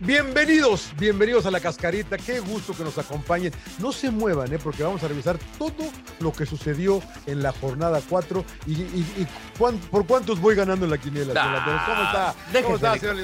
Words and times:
Bienvenidos, 0.00 0.92
bienvenidos 0.96 1.44
a 1.46 1.50
la 1.50 1.58
cascarita. 1.60 2.16
Qué 2.16 2.38
gusto 2.38 2.72
que 2.72 2.84
nos 2.84 2.96
acompañen. 2.98 3.52
No 3.78 3.90
se 3.90 4.10
muevan, 4.12 4.52
¿eh? 4.52 4.58
porque 4.62 4.84
vamos 4.84 5.02
a 5.02 5.08
revisar 5.08 5.38
todo 5.58 5.90
lo 6.20 6.32
que 6.32 6.46
sucedió 6.46 7.02
en 7.26 7.42
la 7.42 7.50
jornada 7.52 8.00
4 8.08 8.44
y, 8.66 8.72
y- 8.74 9.14
y 9.18 9.26
cuán- 9.58 9.78
por 9.78 10.06
cuántos 10.06 10.40
voy 10.40 10.54
ganando 10.54 10.84
en 10.84 10.92
la 10.92 10.98
quiniela. 10.98 11.34
Landeros. 11.34 11.82
¿Cómo 11.84 12.02
está? 12.04 12.34
déjese 12.52 12.62
¿Cómo 12.64 12.76
está, 12.76 12.92
de- 12.92 13.00
señor? 13.00 13.16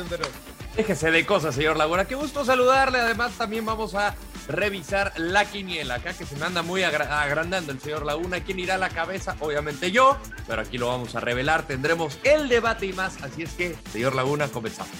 Déjese 0.77 1.11
de 1.13 1.25
cosas, 1.25 1.55
señor 1.55 1.77
Laguna. 1.77 2.05
Qué 2.07 2.17
gusto 2.17 2.45
saludarle. 2.45 2.99
Además, 2.99 3.33
también 3.39 3.65
vamos 3.65 3.95
a 3.95 4.13
revisar 4.49 5.13
la 5.17 5.45
quiniela. 5.45 5.97
Acá 5.97 6.13
que 6.13 6.25
se 6.27 6.37
me 6.37 6.45
anda 6.47 6.63
muy 6.63 6.83
agra- 6.83 7.23
agrandando 7.23 7.73
el 7.73 7.81
señor 7.81 8.05
Laguna. 8.05 8.41
¿Quién 8.45 8.59
irá 8.59 8.75
a 8.75 8.79
la 8.79 8.89
cabeza? 8.91 9.37
Obviamente 9.41 9.91
yo, 9.91 10.19
pero 10.47 10.63
aquí 10.63 10.79
lo 10.79 10.89
vamos 10.89 11.15
a 11.15 11.21
revelar. 11.21 11.67
Tendremos 11.67 12.19
el 12.25 12.49
debate 12.49 12.87
y 12.87 12.93
más. 12.93 13.23
Así 13.23 13.43
es 13.43 13.53
que, 13.53 13.77
señor 13.93 14.15
Laguna, 14.15 14.49
comenzamos. 14.49 14.93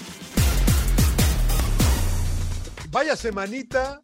Vaya 2.89 3.15
semanita 3.17 4.01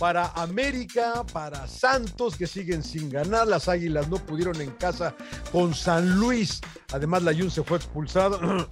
para 0.00 0.28
América, 0.28 1.26
para 1.30 1.68
Santos 1.68 2.34
que 2.34 2.46
siguen 2.46 2.82
sin 2.82 3.10
ganar. 3.10 3.46
Las 3.46 3.68
Águilas 3.68 4.08
no 4.08 4.16
pudieron 4.16 4.58
en 4.62 4.70
casa 4.70 5.14
con 5.52 5.74
San 5.74 6.18
Luis. 6.18 6.62
Además, 6.90 7.22
la 7.22 7.34
Jun 7.34 7.50
se 7.50 7.62
fue 7.62 7.76
expulsado, 7.76 8.40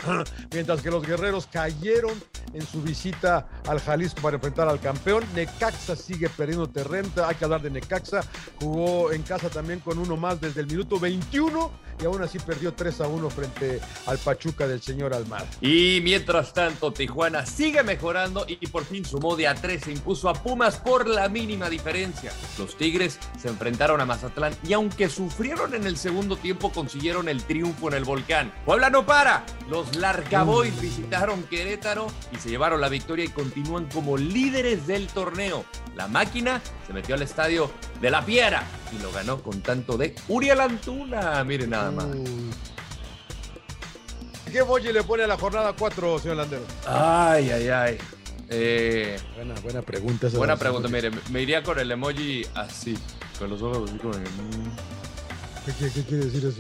mientras 0.52 0.80
que 0.80 0.90
los 0.90 1.06
guerreros 1.06 1.46
cayeron 1.46 2.14
en 2.54 2.66
su 2.66 2.80
visita 2.80 3.46
al 3.66 3.78
Jalisco 3.78 4.22
para 4.22 4.36
enfrentar 4.36 4.68
al 4.68 4.80
campeón. 4.80 5.22
Necaxa 5.34 5.94
sigue 5.96 6.30
perdiendo 6.30 6.66
terreno. 6.66 7.10
Hay 7.26 7.34
que 7.34 7.44
hablar 7.44 7.60
de 7.60 7.70
Necaxa. 7.70 8.22
Jugó 8.58 9.12
en 9.12 9.22
casa 9.22 9.50
también 9.50 9.80
con 9.80 9.98
uno 9.98 10.16
más 10.16 10.40
desde 10.40 10.62
el 10.62 10.66
minuto 10.66 10.98
21 10.98 11.70
y 12.00 12.04
aún 12.04 12.22
así 12.22 12.38
perdió 12.38 12.72
3 12.74 13.00
a 13.00 13.08
1 13.08 13.30
frente 13.30 13.80
al 14.06 14.18
Pachuca 14.18 14.66
del 14.66 14.80
señor 14.80 15.14
Almada. 15.14 15.46
Y 15.60 16.00
mientras 16.02 16.52
tanto, 16.52 16.92
Tijuana 16.92 17.44
sigue 17.44 17.82
mejorando 17.82 18.44
y 18.48 18.66
por 18.68 18.84
fin 18.84 19.04
sumó 19.04 19.36
de 19.36 19.48
a 19.48 19.54
3 19.54 19.82
se 19.82 19.92
impuso 19.92 20.28
a 20.28 20.34
Pumas 20.34 20.76
por 20.76 21.08
la 21.08 21.17
mínima 21.27 21.70
diferencia. 21.70 22.33
Los 22.58 22.77
Tigres 22.77 23.19
se 23.41 23.48
enfrentaron 23.48 24.00
a 24.00 24.05
Mazatlán 24.05 24.55
y 24.62 24.74
aunque 24.74 25.08
sufrieron 25.08 25.75
en 25.75 25.84
el 25.84 25.97
segundo 25.97 26.36
tiempo, 26.36 26.70
consiguieron 26.70 27.28
el 27.28 27.42
triunfo 27.42 27.88
en 27.88 27.94
el 27.94 28.05
volcán. 28.05 28.52
Puebla 28.66 28.91
no 28.91 29.06
para. 29.06 29.44
Los 29.69 29.97
Larcaboys 29.97 30.80
visitaron 30.80 31.42
Querétaro 31.44 32.06
y 32.30 32.36
se 32.36 32.50
llevaron 32.50 32.80
la 32.80 32.88
victoria 32.88 33.25
y 33.25 33.28
continúan 33.28 33.86
como 33.86 34.16
líderes 34.19 34.86
del 34.86 35.06
torneo. 35.08 35.64
La 35.97 36.06
máquina 36.06 36.60
se 36.86 36.92
metió 36.92 37.14
al 37.14 37.22
estadio 37.22 37.70
de 38.00 38.10
La 38.10 38.25
Piedra 38.25 38.62
y 38.97 39.03
lo 39.03 39.10
ganó 39.10 39.42
con 39.42 39.62
tanto 39.62 39.97
de 39.97 40.14
Uriel 40.28 40.60
Antuna. 40.60 41.42
Miren 41.44 41.70
nada 41.70 41.91
más. 41.91 42.06
Mm. 42.06 42.50
¿Qué 44.53 44.62
bolle 44.62 44.92
le 44.92 45.03
pone 45.03 45.25
a 45.25 45.27
la 45.27 45.36
jornada 45.36 45.75
4, 45.78 46.19
señor 46.20 46.38
Landero? 46.38 46.62
Ay, 46.86 47.50
ay, 47.50 47.69
ay. 47.69 47.98
Eh, 48.50 49.18
Buena, 49.36 49.54
buena 49.60 49.82
pregunta. 49.82 50.27
esa 50.28 50.38
Buena 50.38 50.56
pregunta, 50.56 50.88
mire, 50.88 51.10
me 51.30 51.42
iría 51.42 51.62
con 51.62 51.78
el 51.78 51.91
emoji 51.91 52.46
así, 52.54 52.97
con 53.38 53.50
los 53.50 53.60
ojos 53.62 53.91
así 53.91 53.98
como... 53.98 54.14
¿Qué, 54.14 55.91
qué- 55.91 56.03
quiere 56.04 56.25
decir 56.25 56.47
eso? 56.47 56.59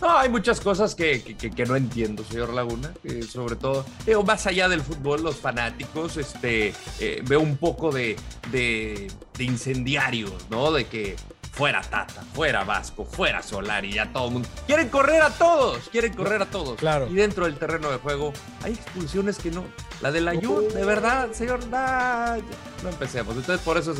No, 0.00 0.16
hay 0.16 0.28
muchas 0.28 0.60
cosas 0.60 0.94
que, 0.94 1.22
que- 1.22 1.50
no 1.66 1.74
entiendo, 1.74 2.22
señor 2.24 2.52
Laguna, 2.54 2.92
que 3.02 3.22
sobre 3.24 3.56
todo, 3.56 3.84
más 4.22 4.46
allá 4.46 4.68
del 4.68 4.80
fútbol, 4.80 5.22
los 5.24 5.34
fanáticos, 5.36 6.16
este, 6.18 6.72
eh, 7.00 7.20
veo 7.26 7.40
un 7.40 7.56
poco 7.56 7.90
de, 7.90 8.14
de, 8.52 9.10
de 9.36 9.44
incendiarios, 9.44 10.32
¿no? 10.50 10.70
De 10.70 10.86
que 10.86 11.16
fuera 11.58 11.80
Tata, 11.80 12.22
fuera 12.34 12.62
Vasco, 12.62 13.04
fuera 13.04 13.42
Solari, 13.42 13.92
ya 13.92 14.12
todo 14.12 14.28
el 14.28 14.32
mundo. 14.34 14.48
Quieren 14.64 14.88
correr 14.88 15.22
a 15.22 15.30
todos, 15.30 15.88
quieren 15.88 16.14
correr 16.14 16.40
a 16.40 16.46
todos. 16.46 16.78
Claro. 16.78 17.08
Y 17.08 17.14
dentro 17.14 17.46
del 17.46 17.58
terreno 17.58 17.90
de 17.90 17.98
juego 17.98 18.32
hay 18.62 18.74
expulsiones 18.74 19.38
que 19.38 19.50
no. 19.50 19.64
La 20.00 20.12
de 20.12 20.20
la 20.20 20.34
No. 20.34 20.60
de 20.60 20.84
verdad, 20.84 21.32
señor, 21.32 21.66
nah, 21.66 22.36
no 22.84 22.88
empecemos. 22.88 23.36
Entonces, 23.36 23.60
por 23.64 23.76
eso 23.76 23.90
es 23.90 23.98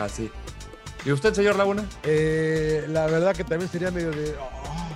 así. 0.00 0.30
¿Y 1.04 1.12
usted, 1.12 1.34
señor 1.34 1.56
Laguna? 1.56 1.84
Eh, 2.04 2.86
la 2.88 3.06
verdad 3.06 3.36
que 3.36 3.44
también 3.44 3.70
sería 3.70 3.90
medio 3.90 4.10
de. 4.10 4.34
ah, 4.40 4.88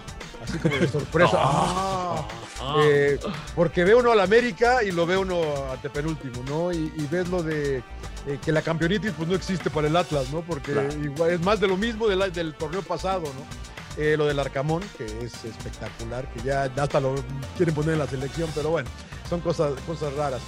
así 0.42 0.56
como 0.56 0.76
de 0.76 0.88
sorpresa. 0.88 1.32
ah, 1.42 2.26
eh, 2.86 3.20
porque 3.54 3.84
ve 3.84 3.94
uno 3.94 4.12
al 4.12 4.20
América 4.20 4.82
y 4.82 4.92
lo 4.92 5.04
ve 5.04 5.18
uno 5.18 5.42
a 5.70 5.76
penúltimo, 5.76 6.42
¿no? 6.48 6.72
Y, 6.72 6.90
y 6.96 7.06
ves 7.10 7.28
lo 7.28 7.42
de 7.42 7.82
eh, 8.26 8.38
que 8.44 8.52
la 8.52 8.62
campeonitis 8.62 9.12
pues 9.16 9.28
no 9.28 9.34
existe 9.34 9.70
para 9.70 9.86
el 9.88 9.96
Atlas, 9.96 10.30
¿no? 10.30 10.40
Porque 10.42 10.72
Claro. 10.72 10.88
igual 11.02 11.30
es 11.32 11.40
más 11.40 11.60
de 11.60 11.68
lo 11.68 11.76
mismo 11.76 12.08
del, 12.08 12.32
del 12.32 12.54
torneo 12.54 12.82
pasado, 12.82 13.22
¿no? 13.22 14.02
Eh, 14.02 14.16
lo 14.16 14.26
del 14.26 14.38
Arcamón, 14.40 14.82
que 14.98 15.04
es 15.04 15.44
espectacular, 15.44 16.28
que 16.32 16.42
ya, 16.42 16.64
hasta 16.76 16.98
lo 17.00 17.14
quieren 17.56 17.74
poner 17.74 17.92
en 17.92 17.98
la 18.00 18.06
selección, 18.08 18.50
pero 18.54 18.70
bueno, 18.70 18.88
son 19.30 19.40
cosas, 19.40 19.72
cosas 19.86 20.12
raras. 20.14 20.40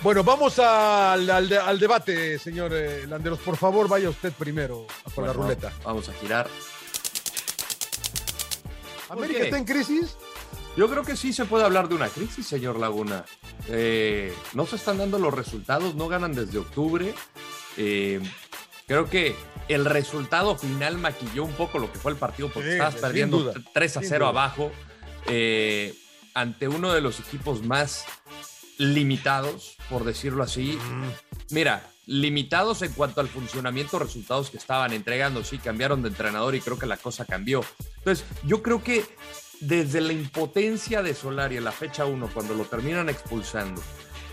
Bueno, 0.00 0.22
vamos 0.22 0.58
al, 0.60 1.28
al 1.28 1.48
de- 1.48 1.58
al 1.58 1.78
debate, 1.78 2.38
señor 2.38 2.70
eh, 2.72 3.04
Landeros. 3.08 3.40
Por 3.40 3.56
favor, 3.56 3.88
vaya 3.88 4.08
usted 4.08 4.32
primero 4.32 4.86
con 5.14 5.24
la 5.26 5.32
Bueno, 5.32 5.42
ruleta. 5.42 5.72
Vamos 5.84 6.08
a 6.08 6.12
girar. 6.14 6.48
¿Por 9.08 9.18
¿América 9.18 9.40
está 9.44 9.58
en 9.58 9.64
crisis? 9.64 10.16
Yo 10.78 10.88
creo 10.88 11.02
que 11.02 11.16
sí 11.16 11.32
se 11.32 11.44
puede 11.44 11.64
hablar 11.64 11.88
de 11.88 11.96
una 11.96 12.08
crisis, 12.08 12.46
señor 12.46 12.78
Laguna. 12.78 13.24
Eh, 13.66 14.32
no 14.54 14.64
se 14.64 14.76
están 14.76 14.98
dando 14.98 15.18
los 15.18 15.34
resultados, 15.34 15.96
no 15.96 16.06
ganan 16.06 16.32
desde 16.36 16.56
octubre. 16.56 17.12
Eh, 17.76 18.20
creo 18.86 19.10
que 19.10 19.34
el 19.66 19.84
resultado 19.84 20.56
final 20.56 20.96
maquilló 20.96 21.42
un 21.42 21.52
poco 21.54 21.80
lo 21.80 21.92
que 21.92 21.98
fue 21.98 22.12
el 22.12 22.16
partido 22.16 22.48
porque 22.48 22.68
Sí, 22.68 22.72
estabas 22.74 22.94
perdiendo 22.94 23.38
duda, 23.38 23.54
3 23.74 23.96
a 23.96 24.00
sin 24.00 24.08
0 24.08 24.18
duda. 24.26 24.28
abajo 24.30 24.70
eh, 25.26 25.96
ante 26.34 26.68
uno 26.68 26.92
de 26.92 27.00
los 27.00 27.18
equipos 27.18 27.64
más 27.64 28.04
limitados, 28.76 29.74
por 29.90 30.04
decirlo 30.04 30.44
así. 30.44 30.78
Mira, 31.50 31.90
limitados 32.06 32.82
en 32.82 32.92
cuanto 32.92 33.20
al 33.20 33.26
funcionamiento, 33.26 33.98
resultados 33.98 34.50
que 34.50 34.58
estaban 34.58 34.92
entregando. 34.92 35.42
Sí, 35.42 35.58
cambiaron 35.58 36.02
de 36.02 36.10
entrenador 36.10 36.54
y 36.54 36.60
creo 36.60 36.78
que 36.78 36.86
la 36.86 36.98
cosa 36.98 37.24
cambió. 37.24 37.64
Entonces, 37.96 38.24
yo 38.44 38.62
creo 38.62 38.80
que 38.80 39.04
desde 39.60 40.00
la 40.00 40.12
impotencia 40.12 41.02
de 41.02 41.14
Solari 41.14 41.56
en 41.56 41.64
la 41.64 41.72
fecha 41.72 42.04
1, 42.06 42.30
cuando 42.32 42.54
lo 42.54 42.64
terminan 42.64 43.08
expulsando, 43.08 43.82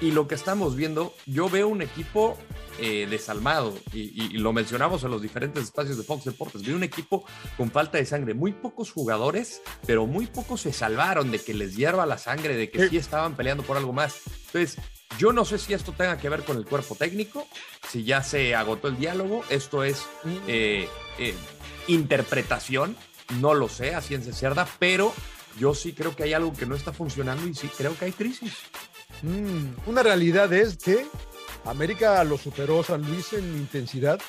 y 0.02 0.12
lo 0.12 0.28
que 0.28 0.36
estamos 0.36 0.76
viendo, 0.76 1.14
yo 1.26 1.50
veo 1.50 1.68
un 1.68 1.82
equipo 1.82 2.38
eh, 2.78 3.08
desalmado, 3.10 3.74
y, 3.94 4.00
y- 4.22 4.36
y 4.36 4.38
lo 4.40 4.52
mencionamos 4.52 5.02
en 5.06 5.12
los 5.12 5.22
diferentes 5.22 5.64
espacios 5.64 5.98
de 5.98 6.04
Fox 6.04 6.26
Deportes, 6.26 6.62
veo 6.66 6.76
un 6.76 6.84
equipo 6.84 7.24
con 7.56 7.72
falta 7.72 7.98
de 7.98 8.06
sangre, 8.06 8.34
muy 8.34 8.52
pocos 8.52 8.92
jugadores, 8.92 9.62
pero 9.88 10.06
muy 10.06 10.26
pocos 10.28 10.60
se 10.62 10.74
salvaron 10.74 11.32
de 11.32 11.40
que 11.40 11.54
les 11.54 11.78
hierva 11.78 12.06
la 12.06 12.18
sangre, 12.18 12.58
de 12.58 12.70
que 12.70 12.84
Sí. 12.84 12.90
sí 12.90 12.98
estaban 12.98 13.36
peleando 13.38 13.64
por 13.64 13.78
algo 13.78 13.94
más. 13.94 14.16
Entonces, 14.48 14.78
yo 15.18 15.32
no 15.32 15.46
sé 15.46 15.58
si 15.58 15.74
esto 15.74 15.94
tenga 15.94 16.18
que 16.18 16.28
ver 16.28 16.44
con 16.44 16.58
el 16.58 16.66
cuerpo 16.66 16.96
técnico, 16.96 17.48
si 17.90 18.04
ya 18.04 18.22
se 18.22 18.54
agotó 18.56 18.90
el 18.90 18.98
diálogo, 18.98 19.46
esto 19.50 19.86
es 19.86 20.06
eh, 20.48 20.90
eh, 21.18 21.34
interpretación, 21.88 22.98
no 23.40 23.54
lo 23.54 23.70
sé 23.70 23.96
a 23.96 24.02
ciencia 24.02 24.34
cierta, 24.34 24.68
pero 24.80 25.14
yo 25.60 25.74
sí 25.74 25.94
creo 25.94 26.16
que 26.16 26.24
hay 26.24 26.34
algo 26.34 26.54
que 26.54 26.66
no 26.66 26.76
está 26.76 26.94
funcionando 26.94 27.48
y 27.48 27.54
sí 27.54 27.70
creo 27.78 27.98
que 27.98 28.06
hay 28.06 28.12
crisis. 28.12 28.54
Mm, 29.22 29.90
una 29.90 30.04
realidad 30.04 30.52
es 30.54 30.78
que 30.78 31.06
América 31.66 32.24
lo 32.24 32.38
superó 32.38 32.84
San 32.84 33.02
Luis 33.02 33.34
en 33.34 33.44
intensidad. 33.56 34.20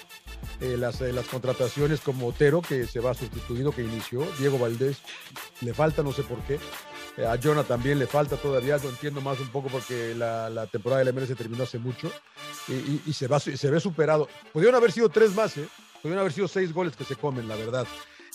Eh, 0.60 0.76
las, 0.78 1.00
eh, 1.00 1.12
las 1.12 1.26
contrataciones 1.26 2.00
como 2.00 2.28
Otero, 2.28 2.62
que 2.62 2.86
se 2.86 3.00
va 3.00 3.14
sustituido, 3.14 3.72
que 3.72 3.82
inició, 3.82 4.26
Diego 4.38 4.58
Valdés, 4.58 4.98
le 5.60 5.74
falta, 5.74 6.02
no 6.02 6.12
sé 6.12 6.22
por 6.22 6.38
qué. 6.42 6.58
Eh, 7.16 7.26
a 7.26 7.38
Jonah 7.42 7.64
también 7.64 7.98
le 7.98 8.06
falta 8.06 8.36
todavía, 8.36 8.78
lo 8.78 8.90
entiendo 8.90 9.20
más 9.20 9.40
un 9.40 9.48
poco 9.48 9.68
porque 9.68 10.14
la, 10.14 10.48
la 10.50 10.66
temporada 10.66 11.02
del 11.02 11.14
MLS 11.14 11.34
terminó 11.36 11.64
hace 11.64 11.78
mucho 11.78 12.10
y, 12.68 13.12
se, 13.12 13.26
va, 13.28 13.40
se 13.40 13.70
ve 13.70 13.80
superado. 13.80 14.28
Pudieron 14.52 14.74
haber 14.74 14.92
sido 14.92 15.08
tres 15.08 15.34
más, 15.34 15.56
¿eh? 15.56 15.68
Haber 16.04 16.32
sido 16.32 16.46
seis 16.46 16.72
goles 16.72 16.96
que 16.96 17.04
se 17.04 17.16
comen, 17.16 17.48
la 17.48 17.56
verdad. 17.56 17.86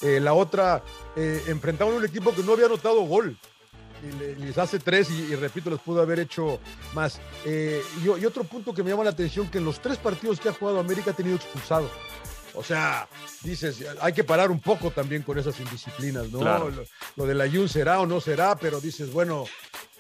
Eh, 0.02 0.20
la 0.20 0.34
otra, 0.34 0.84
eh, 1.16 1.44
enfrentaron 1.48 1.94
a 1.94 1.98
un 1.98 2.06
equipo 2.06 2.34
que 2.34 2.44
no 2.44 2.54
había 2.54 2.66
anotado 2.66 3.02
gol 3.02 3.38
y 4.04 4.18
le- 4.18 4.36
les 4.36 4.58
hace 4.58 4.80
tres 4.80 5.10
y, 5.12 5.14
y 5.32 5.36
repito, 5.36 5.70
les 5.70 5.80
pudo 5.80 6.02
haber 6.02 6.20
hecho 6.20 6.60
más. 6.94 7.20
Eh, 7.46 7.82
y, 8.02 8.06
y 8.06 8.26
otro 8.26 8.44
punto 8.44 8.74
que 8.74 8.82
me 8.84 8.90
llama 8.90 9.04
la 9.04 9.12
atención, 9.12 9.48
que 9.50 9.60
en 9.60 9.66
los 9.66 9.80
tres 9.80 9.98
partidos 9.98 10.40
que 10.40 10.50
ha 10.50 10.54
jugado 10.54 10.80
América 10.80 11.12
ha 11.12 11.16
tenido 11.16 11.36
expulsado. 11.36 11.90
O 12.54 12.64
sea, 12.64 13.08
dices, 13.44 13.82
hay 14.02 14.12
que 14.12 14.24
parar 14.26 14.52
un 14.52 14.60
poco 14.60 14.92
también 14.92 15.22
con 15.22 15.38
esas 15.38 15.58
indisciplinas, 15.60 16.30
¿no? 16.32 16.40
Claro. 16.40 16.70
Lo, 16.70 16.84
lo 17.16 17.26
de 17.26 17.34
la 17.34 17.50
Jun 17.50 17.70
será 17.70 18.02
o 18.02 18.06
no 18.06 18.20
será, 18.20 18.58
pero 18.58 18.82
dices, 18.82 19.14
bueno, 19.14 19.46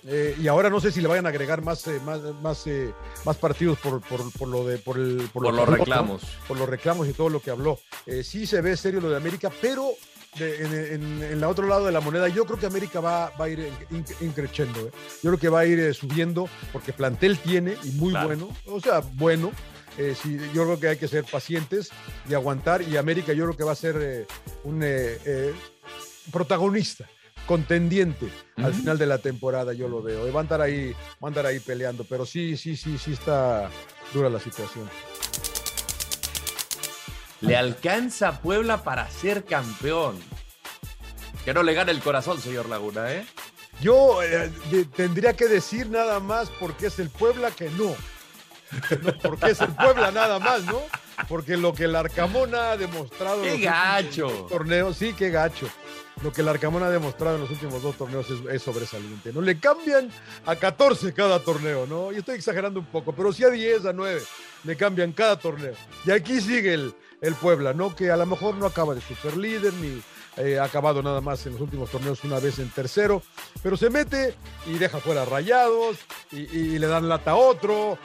eh, 0.07 0.35
y 0.41 0.47
ahora 0.47 0.69
no 0.69 0.79
sé 0.79 0.91
si 0.91 1.01
le 1.01 1.07
vayan 1.07 1.25
a 1.25 1.29
agregar 1.29 1.61
más, 1.63 1.85
eh, 1.87 1.99
más, 2.05 2.19
más, 2.41 2.65
eh, 2.67 2.93
más 3.25 3.37
partidos 3.37 3.77
por, 3.79 4.01
por, 4.01 4.31
por 4.33 4.47
lo 4.47 4.65
de 4.65 4.77
por 4.77 4.97
el 4.97 5.29
Por 5.33 5.43
lo 5.43 5.51
los 5.51 5.67
reclamos. 5.69 6.21
por 6.47 6.57
los 6.57 6.67
reclamos 6.67 7.07
y 7.07 7.13
todo 7.13 7.29
lo 7.29 7.39
que 7.41 7.51
habló. 7.51 7.79
Sí 8.23 8.45
se 8.47 8.61
ve 8.61 8.75
serio 8.77 8.99
lo 9.01 9.09
de 9.09 9.17
América, 9.17 9.51
pero 9.61 9.89
de- 10.37 10.63
en, 10.65 10.73
en, 10.73 11.23
en 11.23 11.41
la 11.41 11.49
otro 11.49 11.67
lado 11.67 11.85
de 11.85 11.91
la 11.91 11.99
moneda, 11.99 12.27
yo 12.29 12.45
creo 12.45 12.57
que 12.57 12.65
América 12.65 12.99
va, 13.01 13.31
va 13.39 13.45
a 13.45 13.49
ir 13.49 13.69
in- 13.91 14.05
increciendo. 14.21 14.79
¿eh? 14.87 14.91
Yo 15.21 15.29
creo 15.31 15.37
que 15.39 15.49
va 15.49 15.59
a 15.59 15.65
ir 15.65 15.93
subiendo 15.93 16.47
porque 16.71 16.93
plantel 16.93 17.37
tiene 17.39 17.75
y 17.83 17.91
muy 17.91 18.11
Claro. 18.11 18.27
bueno, 18.27 18.49
o 18.67 18.79
sea, 18.79 18.99
bueno. 19.13 19.51
Eh, 19.97 20.15
sí, 20.19 20.37
yo 20.53 20.63
creo 20.63 20.79
que 20.79 20.87
hay 20.87 20.97
que 20.97 21.09
ser 21.09 21.25
pacientes 21.25 21.89
y 22.29 22.33
aguantar. 22.33 22.81
Y 22.81 22.95
América, 22.95 23.33
yo 23.33 23.43
creo 23.43 23.57
que 23.57 23.63
va 23.65 23.73
a 23.73 23.75
ser 23.75 23.97
eh, 23.99 24.25
un 24.63 24.79
eh, 24.85 25.53
protagonista, 26.31 27.09
contendiente 27.45 28.29
al 28.57 28.73
final 28.73 28.97
de 28.97 29.05
la 29.05 29.17
temporada. 29.17 29.73
Yo 29.73 29.87
lo 29.87 30.01
veo. 30.01 30.27
Eh, 30.27 30.31
Va 30.31 30.39
a 30.39 30.43
andar 30.43 30.61
ahí, 30.61 30.91
va 30.91 31.25
a 31.25 31.27
andar 31.27 31.45
ahí 31.45 31.59
peleando, 31.59 32.03
pero 32.03 32.25
sí, 32.25 32.57
sí, 32.57 32.75
sí, 32.75 32.97
sí 32.97 33.13
está 33.13 33.69
dura 34.13 34.29
la 34.29 34.39
situación. 34.39 34.89
Le 37.41 37.57
alcanza 37.57 38.27
a 38.29 38.39
Puebla 38.39 38.83
para 38.83 39.09
ser 39.09 39.43
campeón. 39.45 40.19
Que 41.43 41.53
no 41.53 41.63
le 41.63 41.73
gane 41.73 41.91
el 41.91 42.01
corazón, 42.01 42.39
señor 42.39 42.69
Laguna, 42.69 43.11
¿eh? 43.11 43.25
Yo 43.81 44.21
eh, 44.21 44.51
tendría 44.95 45.33
que 45.33 45.47
decir 45.47 45.89
nada 45.89 46.19
más 46.19 46.49
porque 46.59 46.87
es 46.87 46.99
el 46.99 47.09
Puebla 47.09 47.51
que 47.51 47.69
no. 47.71 47.95
No, 49.01 49.17
porque 49.17 49.51
es 49.51 49.59
el 49.59 49.73
Puebla 49.73 50.11
nada 50.11 50.39
más, 50.39 50.63
¿no? 50.65 50.79
Porque 51.27 51.57
lo 51.57 51.73
que 51.73 51.85
el 51.85 51.95
Arcamón 51.95 52.55
ha 52.55 52.77
demostrado. 52.77 53.43
en 53.43 53.43
¡Qué 53.43 53.49
los 53.49 53.57
últimos 53.57 53.73
gacho! 53.73 54.27
dos 54.27 54.47
Torneos, 54.49 54.97
sí, 54.97 55.13
qué 55.13 55.29
gacho. 55.29 55.67
Lo 56.23 56.31
que 56.31 56.41
el 56.41 56.47
Arcamón 56.49 56.83
ha 56.83 56.89
demostrado 56.89 57.35
en 57.35 57.41
los 57.41 57.49
últimos 57.51 57.81
dos 57.81 57.95
torneos 57.97 58.29
es, 58.29 58.39
es 58.53 58.61
sobresaliente, 58.61 59.31
¿no? 59.33 59.41
Le 59.41 59.59
cambian 59.59 60.11
a 60.45 60.55
14 60.55 61.13
cada 61.13 61.39
torneo, 61.39 61.87
¿no? 61.87 62.11
Y 62.11 62.17
estoy 62.17 62.35
exagerando 62.35 62.79
un 62.79 62.85
poco, 62.85 63.13
pero 63.13 63.33
sí 63.33 63.43
a 63.43 63.49
10, 63.49 63.85
a 63.85 63.93
9. 63.93 64.21
Le 64.63 64.75
cambian 64.75 65.13
cada 65.13 65.39
torneo. 65.39 65.73
Y 66.05 66.11
aquí 66.11 66.39
sigue 66.41 66.73
el, 66.73 66.93
el 67.21 67.35
Puebla, 67.35 67.73
¿no? 67.73 67.95
Que 67.95 68.11
a 68.11 68.17
lo 68.17 68.25
mejor 68.25 68.55
no 68.55 68.65
acaba 68.65 68.95
de 68.95 69.01
super 69.01 69.37
líder 69.37 69.73
ni 69.75 70.01
eh, 70.37 70.57
ha 70.59 70.63
acabado 70.63 71.03
nada 71.03 71.19
más 71.19 71.45
en 71.45 71.53
los 71.53 71.61
últimos 71.61 71.89
torneos 71.89 72.23
una 72.23 72.39
vez 72.39 72.57
en 72.59 72.69
tercero, 72.69 73.21
pero 73.61 73.75
se 73.75 73.89
mete 73.89 74.33
y 74.65 74.77
deja 74.77 74.99
fuera 74.99 75.25
rayados 75.25 75.97
y, 76.31 76.79
le 76.79 76.87
dan 76.87 77.09
lata 77.09 77.31
a 77.31 77.35
otro 77.35 77.97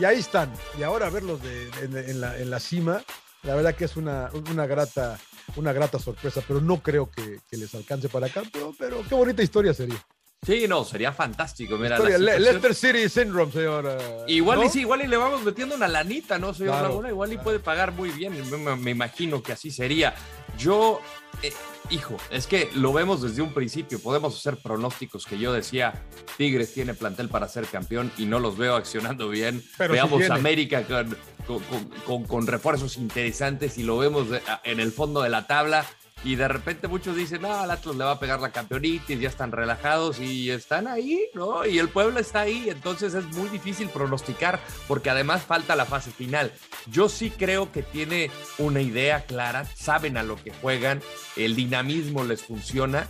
y, 0.00 0.04
ahí 0.04 0.18
están. 0.18 0.52
Y 0.78 0.82
ahora 0.82 1.10
verlos 1.10 1.40
en, 1.82 2.20
la, 2.20 2.38
en 2.38 2.50
la 2.50 2.58
cima, 2.58 3.02
la 3.42 3.54
verdad 3.54 3.74
que 3.74 3.84
es 3.84 3.96
una, 3.96 4.30
grata 4.66 5.18
una 5.56 5.72
grata 5.74 5.98
sorpresa, 5.98 6.42
pero 6.46 6.60
no 6.60 6.82
creo 6.82 7.10
que, 7.10 7.40
que 7.48 7.56
les 7.58 7.74
alcance 7.74 8.08
para 8.08 8.26
acá, 8.26 8.42
pero, 8.50 8.74
pero 8.78 9.02
qué 9.06 9.14
bonita 9.14 9.42
historia 9.42 9.74
sería. 9.74 10.02
Sí, 10.44 10.66
no, 10.68 10.84
sería 10.84 11.12
fantástico. 11.12 11.76
Mira, 11.76 11.98
la 11.98 12.18
Leicester 12.18 12.74
City 12.74 13.08
Syndrome, 13.08 13.52
señor. 13.52 13.86
eh, 13.98 14.24
Igual 14.28 14.60
¿no? 14.60 14.66
y 14.66 14.68
sí, 14.68 14.80
igual 14.80 15.02
y 15.02 15.06
le 15.06 15.16
vamos 15.16 15.42
metiendo 15.42 15.74
una 15.74 15.88
lanita, 15.88 16.38
¿no, 16.38 16.52
señor 16.54 16.72
Claro, 16.74 16.88
Laguna? 16.88 17.08
Igual 17.08 17.32
y 17.32 17.38
puede 17.38 17.58
pagar 17.58 17.92
muy 17.92 18.10
bien. 18.10 18.34
Me, 18.82 18.90
imagino 18.90 19.42
que 19.42 19.52
así 19.52 19.70
sería. 19.70 20.14
Yo, 20.58 21.00
eh, 21.42 21.52
hijo, 21.90 22.16
es 22.30 22.46
que 22.46 22.68
lo 22.74 22.92
vemos 22.92 23.22
desde 23.22 23.42
un 23.42 23.52
principio. 23.54 23.98
Podemos 24.00 24.36
hacer 24.38 24.56
pronósticos 24.58 25.26
que 25.26 25.38
yo 25.38 25.52
decía, 25.52 25.94
Tigres 26.36 26.72
tiene 26.74 26.94
plantel 26.94 27.28
para 27.28 27.48
ser 27.48 27.66
campeón 27.66 28.12
y 28.18 28.26
no 28.26 28.38
los 28.38 28.56
veo 28.56 28.76
accionando 28.76 29.28
bien. 29.28 29.62
Pero 29.78 29.94
Veamos. 29.94 30.28
América 30.30 30.82
con, 30.84 31.16
con- 31.46 31.62
con- 31.64 31.88
con- 32.06 32.24
con 32.24 32.46
refuerzos 32.46 32.96
interesantes 32.96 33.78
y 33.78 33.82
lo 33.82 33.98
vemos 33.98 34.28
en 34.64 34.80
el 34.80 34.92
fondo 34.92 35.22
de 35.22 35.30
la 35.30 35.46
tabla. 35.46 35.84
Y 36.24 36.36
de 36.36 36.48
repente 36.48 36.88
muchos 36.88 37.14
dicen, 37.16 37.42
no, 37.42 37.54
al 37.54 37.70
Atlas 37.70 37.96
le 37.96 38.04
va 38.04 38.12
a 38.12 38.18
pegar 38.18 38.40
la 38.40 38.50
campeonitis, 38.50 39.20
ya 39.20 39.28
están 39.28 39.52
relajados 39.52 40.18
y 40.20 40.50
están 40.50 40.86
ahí, 40.86 41.20
¿no? 41.34 41.66
Y 41.66 41.78
el 41.78 41.90
pueblo 41.90 42.18
está 42.18 42.40
ahí, 42.40 42.70
entonces 42.70 43.12
es 43.12 43.26
muy 43.26 43.50
difícil 43.50 43.90
pronosticar 43.90 44.58
porque 44.88 45.10
además 45.10 45.42
falta 45.42 45.76
la 45.76 45.84
fase 45.84 46.10
final. 46.10 46.50
Yo 46.86 47.10
sí 47.10 47.30
creo 47.30 47.70
que 47.70 47.82
tiene 47.82 48.30
una 48.56 48.80
idea 48.80 49.26
clara, 49.26 49.66
saben 49.74 50.16
a 50.16 50.22
lo 50.22 50.36
que 50.36 50.50
juegan, 50.50 51.02
el 51.36 51.54
dinamismo 51.54 52.24
les 52.24 52.42
funciona 52.42 53.06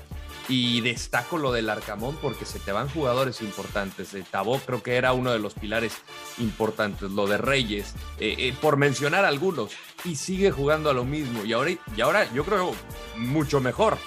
y 0.48 0.80
destaco 0.80 1.38
lo 1.38 1.52
del 1.52 1.70
Arcamón 1.70 2.16
porque 2.20 2.44
se 2.44 2.58
te 2.58 2.72
van 2.72 2.88
jugadores 2.88 3.40
importantes. 3.40 4.14
Eh, 4.14 4.24
Tabó 4.30 4.58
creo 4.58 4.82
que 4.82 4.96
era 4.96 5.12
uno 5.12 5.32
de 5.32 5.38
los 5.38 5.54
pilares 5.54 5.96
importantes, 6.38 7.10
lo 7.10 7.26
de 7.26 7.38
Reyes, 7.38 7.94
eh, 8.18 8.34
eh, 8.38 8.54
por 8.60 8.76
mencionar 8.76 9.24
algunos, 9.24 9.72
y 10.04 10.16
sigue 10.16 10.50
jugando 10.50 10.90
a 10.90 10.94
lo 10.94 11.04
mismo. 11.04 11.44
Y 11.44 11.52
ahora, 11.52 11.70
y 11.96 12.00
ahora 12.00 12.32
yo 12.32 12.44
creo 12.44 12.72
mucho 13.16 13.60
mejor. 13.60 13.98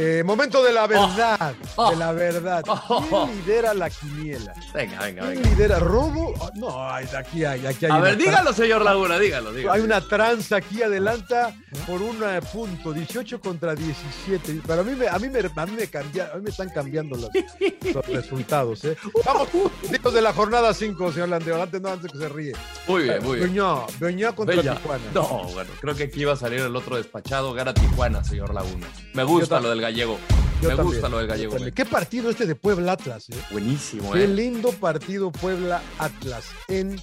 Eh, 0.00 0.22
momento 0.24 0.62
de 0.62 0.72
la 0.72 0.86
verdad, 0.86 1.54
Oh. 1.74 1.90
de 1.90 1.96
la 1.96 2.12
verdad. 2.12 2.62
Oh. 2.68 3.26
¿Quién 3.26 3.36
lidera 3.44 3.74
la 3.74 3.90
quiniela? 3.90 4.52
Venga, 4.72 5.00
venga, 5.00 5.22
¿Quién 5.22 5.34
venga. 5.42 5.50
lidera 5.50 5.78
robo? 5.80 6.34
No, 6.54 6.88
aquí 6.88 7.44
hay, 7.44 7.66
aquí 7.66 7.84
hay 7.86 7.90
A 7.90 7.94
una 7.96 8.04
ver, 8.04 8.16
dígalo, 8.16 8.52
señor 8.52 8.82
Laguna, 8.82 9.18
dígalo, 9.18 9.52
dígalo. 9.52 9.72
Hay 9.74 9.80
una 9.80 10.00
tranza 10.00 10.56
aquí, 10.56 10.82
adelanta 10.82 11.52
por 11.86 12.00
un 12.00 12.22
eh, 12.22 12.40
punto, 12.52 12.92
18 12.92 13.40
contra 13.40 13.74
17. 13.74 14.60
Pero 14.66 14.82
a 14.82 14.84
mí 14.84 14.94
me, 14.94 15.08
a 15.08 15.18
mí 15.18 15.28
me, 15.28 15.40
a 15.40 15.66
mí 15.66 15.72
me, 15.72 15.86
cambia- 15.88 16.30
a 16.32 16.36
mí 16.36 16.42
me 16.44 16.50
están 16.50 16.68
cambiando 16.70 17.16
los, 17.16 17.30
los 17.94 18.06
resultados. 18.06 18.84
¿eh? 18.84 18.96
Vamos, 19.24 19.48
dios 19.90 20.14
de 20.14 20.22
la 20.22 20.32
jornada 20.32 20.72
5, 20.72 21.12
señor 21.12 21.28
Landeo. 21.30 21.60
Antes 21.60 21.80
no, 21.80 21.88
antes 21.88 22.12
que 22.12 22.18
se 22.18 22.28
ríe. 22.28 22.52
Muy 22.86 23.02
bien, 23.02 23.22
muy 23.24 23.38
bien. 23.38 23.54
Beñá 23.98 24.32
contra 24.32 24.54
Bella. 24.56 24.76
Tijuana. 24.76 25.02
No, 25.12 25.26
bueno, 25.54 25.70
creo 25.80 25.94
que 25.96 26.04
aquí 26.04 26.20
iba 26.20 26.34
a 26.34 26.36
salir 26.36 26.60
el 26.60 26.76
otro 26.76 26.96
despachado, 26.96 27.52
gana 27.52 27.74
Tijuana, 27.74 28.22
señor 28.22 28.54
Laguna. 28.54 28.86
Me 29.14 29.24
gusta 29.24 29.58
lo 29.58 29.70
del 29.70 29.80
gallego. 29.90 30.18
Yo 30.60 30.68
Me 30.70 30.76
también, 30.76 30.86
gusta 30.94 31.08
lo 31.08 31.18
del 31.18 31.26
gallego. 31.28 31.56
güey. 31.56 31.72
Qué 31.72 31.84
partido 31.84 32.30
este 32.30 32.44
de 32.46 32.54
Puebla 32.56 32.92
Atlas, 32.92 33.28
¿eh? 33.30 33.34
Buenísimo, 33.52 34.12
Qué 34.12 34.24
¿eh? 34.24 34.28
lindo 34.28 34.72
partido 34.72 35.30
Puebla 35.30 35.80
Atlas 35.98 36.44
en 36.68 37.00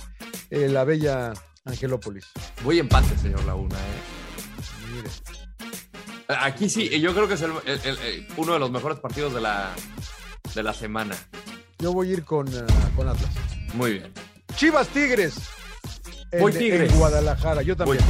eh, 0.49 0.67
la 0.67 0.83
bella 0.83 1.33
Angelópolis. 1.63 2.25
Voy 2.63 2.79
empate, 2.79 3.17
señor 3.17 3.43
Laguna, 3.45 3.75
¿eh? 3.75 4.93
Mire. 4.95 5.09
Aquí 6.27 6.69
sí, 6.69 6.89
yo 6.99 7.13
creo 7.13 7.27
que 7.27 7.35
es 7.35 7.41
el- 7.41 7.51
el- 7.65 7.79
el- 7.83 7.97
el- 7.99 8.27
uno 8.37 8.53
de 8.53 8.59
los 8.59 8.71
mejores 8.71 8.99
partidos 8.99 9.33
de 9.33 9.41
la, 9.41 9.71
de 10.53 10.63
la 10.63 10.73
semana. 10.73 11.15
Yo 11.79 11.93
voy 11.93 12.09
a 12.09 12.13
ir 12.13 12.23
con, 12.25 12.47
eh, 12.47 12.65
con 12.95 13.07
Atlas. 13.07 13.29
Muy 13.73 13.93
bien. 13.93 14.11
Chivas 14.55 14.87
Tigres. 14.89 15.35
En, 16.31 16.41
Voy 16.41 16.51
Tigres. 16.51 16.91
en 16.91 16.97
Guadalajara. 16.99 17.61
Yo 17.61 17.75
también. 17.77 18.03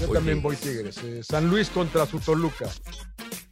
Yo 0.00 0.06
voy 0.06 0.14
también 0.16 0.40
Tigres. 0.42 0.42
voy 0.42 0.72
Tigres. 0.72 0.98
Eh, 1.04 1.22
San 1.22 1.48
Luis 1.50 1.68
contra 1.70 2.06
su 2.06 2.18
Toluca. 2.20 2.66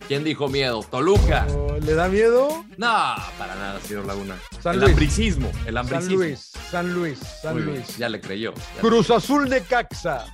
¿Quién 0.09 0.23
dijo 0.23 0.49
miedo? 0.49 0.85
¿Toluca? 0.91 1.47
Oh, 1.51 1.79
¿Le 1.81 1.95
da 1.95 2.09
miedo? 2.09 2.65
No, 2.77 3.15
para 3.39 3.55
nada, 3.55 3.81
señor 3.81 4.05
Laguna. 4.05 4.37
San 4.61 4.75
el 4.75 4.81
Luis. 4.81 4.91
hambricismo, 4.93 5.51
el 5.67 5.75
San. 5.75 6.09
Luis, 6.09 6.53
San 6.71 6.95
Luis, 6.95 7.19
San 7.19 7.55
Muy 7.55 7.63
bien, 7.63 7.77
Luis. 7.77 7.97
Ya 7.97 8.09
le 8.11 8.21
creyó. 8.21 8.53
ya. 8.55 8.81
Cruz 8.83 9.11
Azul 9.11 9.49
Necaxa. 9.49 10.27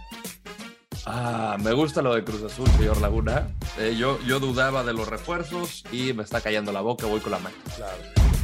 Ah, 1.06 1.56
me 1.61 1.73
gusta 1.73 2.02
lo 2.02 2.14
de 2.14 2.25
Cruz 2.25 2.42
Azul, 2.42 2.68
señor 2.76 3.00
Laguna. 3.00 3.49
Eh, 3.78 3.95
yo, 3.97 4.18
yo 4.26 4.40
dudaba 4.40 4.83
de 4.85 4.92
los 4.92 5.09
refuerzos 5.09 5.85
y 5.92 6.12
me 6.12 6.25
está 6.25 6.40
callando 6.40 6.73
la 6.73 6.80
boca, 6.80 7.06
voy 7.06 7.21
con 7.21 7.33
la 7.33 7.38
mano. 7.38 7.56
Claro. 7.76 7.97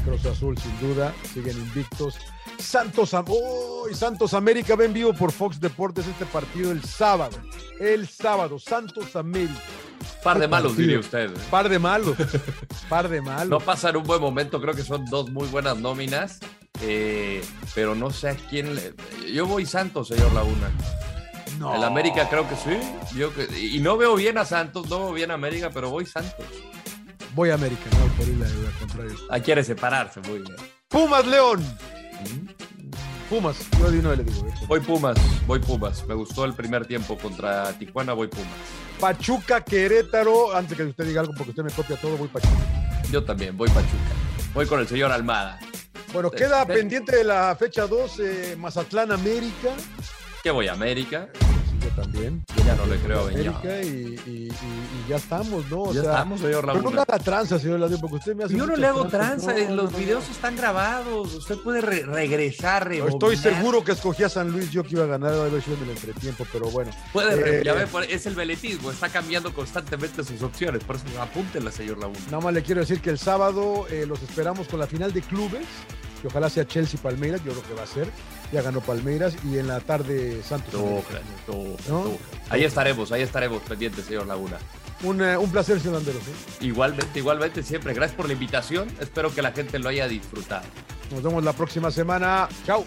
Cruz 0.04 0.24
Azul, 0.26 0.56
sin 0.56 0.78
duda, 0.80 1.12
siguen 1.34 1.56
invictos. 1.58 2.16
Santos, 2.58 3.12
¡Uy! 3.28 3.94
Santos 3.94 4.32
América 4.32 4.76
va 4.76 4.84
en 4.84 4.92
vivo 4.92 5.12
por 5.12 5.32
Fox 5.32 5.60
Deportes 5.60 6.06
este 6.06 6.24
partido 6.24 6.70
el 6.70 6.82
sábado. 6.82 7.36
El 7.80 8.08
sábado, 8.08 8.58
Santos 8.58 9.14
América. 9.16 9.60
Par 10.23 10.38
de 10.38 10.49
malos, 10.49 10.76
diría 10.76 10.99
usted. 10.99 11.30
¿eh? 11.30 11.35
Par 11.50 11.68
de 11.68 11.78
malos. 11.78 12.16
Par 12.88 13.08
de 13.08 13.20
malos. 13.20 13.49
No 13.49 13.61
pasan 13.61 13.96
un 13.96 14.02
buen 14.04 14.20
momento, 14.20 14.61
creo 14.61 14.75
que 14.75 14.82
son 14.82 15.04
dos 15.06 15.30
muy 15.30 15.46
buenas 15.49 15.76
nóminas, 15.78 16.40
eh, 16.82 17.44
pero 17.75 17.94
no 17.94 18.11
sé 18.11 18.30
a 18.30 18.35
quién. 18.35 18.75
le- 18.75 18.94
Yo 19.32 19.46
voy 19.46 19.66
Santos, 19.66 20.08
señor 20.08 20.32
Laguna. 20.32 20.70
No. 21.58 21.75
El 21.75 21.85
América 21.85 22.28
creo 22.28 22.46
que 22.49 22.56
sí. 22.56 23.16
Yo 23.16 23.32
que- 23.32 23.49
y 23.58 23.78
no 23.80 23.96
veo 23.96 24.14
bien 24.16 24.37
a 24.37 24.44
Santos, 24.44 24.88
no 24.90 24.99
veo 24.99 25.12
bien 25.12 25.30
a 25.30 25.35
América, 25.35 25.70
pero 25.73 25.90
voy 25.90 26.04
Santos. 26.06 26.44
Voy 27.35 27.50
a 27.50 27.54
América, 27.54 27.82
no 27.92 28.06
por 28.14 28.26
ir 28.28 28.42
al 28.42 28.73
contrario. 28.78 29.14
Ah, 29.30 29.38
quiere 29.40 29.62
separarse, 29.62 30.20
muy 30.20 30.40
bien. 30.40 30.56
Pumas 30.88 31.26
León. 31.26 31.64
Pumas. 33.30 33.56
Yo 33.78 33.90
de 33.90 34.00
vez 34.00 34.18
le 34.18 34.25
digo. 34.25 34.46
eh. 34.46 34.52
Voy 34.68 34.80
Pumas, 34.80 35.16
voy 35.46 35.58
Pumas. 35.58 36.06
Me 36.06 36.14
gustó 36.14 36.44
el 36.44 36.54
primer 36.54 36.87
tiempo 36.87 37.16
contra 37.18 37.73
Tijuana, 37.73 38.12
voy 38.12 38.28
Pumas. 38.28 38.46
Pachuca 39.00 39.60
Querétaro. 39.62 40.54
Antes 40.54 40.76
que 40.76 40.84
usted 40.84 41.04
diga 41.04 41.20
algo 41.20 41.32
porque 41.36 41.50
usted 41.50 41.62
me 41.62 41.70
copia 41.70 41.96
todo, 41.96 42.16
voy 42.16 42.28
Pachuca. 42.28 43.02
Yo 43.10 43.24
también, 43.24 43.56
voy 43.56 43.68
Pachuca. 43.68 44.14
Voy 44.54 44.66
con 44.66 44.80
el 44.80 44.88
señor 44.88 45.12
Almada. 45.12 45.58
Bueno, 46.12 46.30
queda 46.30 46.64
pendiente 46.66 47.16
de 47.16 47.24
la 47.24 47.54
fecha 47.56 47.86
2, 47.86 48.20
Mazatlán 48.56 49.12
América. 49.12 49.70
¿Qué 50.42 50.50
voy? 50.50 50.68
América. 50.68 51.28
Sí, 51.34 51.78
yo 51.80 52.02
también. 52.02 52.44
Ya 52.66 52.75
no 52.75 52.85
le 52.87 52.96
creo 52.99 53.20
a 53.20 53.28
América 53.28 53.80
y, 53.82 53.87
y- 54.26 54.49
y- 54.49 54.49
y 54.50 55.08
ya 55.08 55.16
estamos, 55.16 55.70
¿no? 55.70 55.82
O 55.82 55.94
Ya 55.94 56.02
sea, 56.02 56.11
estamos, 56.11 56.40
señor 56.40 56.66
pero 56.66 56.82
no 56.82 56.90
me 56.90 57.00
haga 57.00 57.18
tranza, 57.20 57.61
señor 57.61 57.78
Laguna, 57.78 58.00
porque 58.00 58.16
usted 58.16 58.35
me 58.35 58.42
hace 58.44 58.56
Yo 58.56 58.66
no 58.66 58.75
le 58.75 58.87
hago 58.88 59.06
tranza, 59.06 59.52
No, 59.68 59.75
los 59.76 59.92
no, 59.92 59.99
videos 59.99 60.25
no. 60.26 60.32
están 60.32 60.56
grabados, 60.56 61.32
usted 61.35 61.58
puede 61.58 61.80
re- 61.80 62.02
regresar, 62.02 62.90
Estoy 62.92 63.37
rebobinar. 63.37 63.38
seguro 63.54 63.85
que 63.85 63.92
escogí 63.92 64.25
a 64.25 64.28
San 64.28 64.50
Luis, 64.50 64.73
yo 64.73 64.82
que 64.82 64.90
iba 64.94 65.04
a 65.04 65.06
ganar 65.06 65.32
a 65.32 65.46
en 65.46 65.54
el 65.54 65.90
entretiempo, 65.90 66.44
pero 66.52 66.68
bueno. 66.70 66.90
Puede, 67.12 67.61
Eh, 67.61 67.62
ya 67.64 67.73
ve, 67.75 67.87
es 68.11 68.26
el 68.26 68.35
veletismo, 68.35 68.90
está 68.90 69.08
cambiando 69.11 69.54
constantemente 69.54 70.25
sus 70.25 70.42
opciones, 70.42 70.82
por 70.82 70.96
eso 70.96 71.04
apúntenla, 71.20 71.70
señor 71.70 71.99
Laguna. 71.99 72.18
Nada 72.26 72.40
más 72.40 72.52
le 72.52 72.62
quiero 72.62 72.80
decir 72.80 73.00
que 73.00 73.11
el 73.11 73.18
sábado 73.18 73.87
eh, 73.90 74.06
los 74.06 74.20
esperamos 74.23 74.66
con 74.66 74.80
la 74.80 74.88
final 74.88 75.12
de 75.12 75.23
clubes, 75.23 75.64
que 76.20 76.26
ojalá 76.26 76.50
sea 76.50 76.66
Chelsea-Palmeiras, 76.66 77.42
yo 77.44 77.52
creo 77.52 77.62
que 77.62 77.75
va 77.75 77.82
a 77.85 77.87
ser. 77.87 78.08
Ya 78.52 78.62
ganó 78.62 78.80
Palmeiras 78.80 79.36
y 79.44 79.58
en 79.58 79.66
la 79.66 79.80
tarde 79.80 80.42
Santos. 80.42 80.72
Tú. 81.46 82.18
Ahí 82.48 82.64
estaremos, 82.64 83.10
ahí 83.12 83.22
estaremos 83.22 83.62
pendientes, 83.62 84.04
señor 84.04 84.26
Laguna. 84.26 84.58
Un, 85.02 85.22
eh, 85.22 85.36
un 85.36 85.50
placer, 85.50 85.78
señor 85.78 85.96
Landeros. 85.96 86.22
¿eh? 86.22 86.64
Igualmente, 86.64 87.18
igualmente, 87.18 87.62
siempre. 87.62 87.92
Gracias 87.92 88.16
por 88.16 88.26
la 88.26 88.32
invitación. 88.32 88.88
Espero 89.00 89.34
que 89.34 89.42
la 89.42 89.52
gente 89.52 89.78
lo 89.78 89.88
haya 89.88 90.08
disfrutado. 90.08 90.64
Nos 91.10 91.22
vemos 91.22 91.44
la 91.44 91.52
próxima 91.52 91.90
semana. 91.90 92.48
Chao. 92.64 92.84